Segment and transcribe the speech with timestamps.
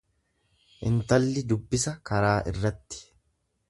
[0.91, 3.07] Intalli dubbisa karaa irratti.